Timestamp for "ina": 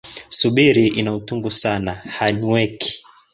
0.87-1.15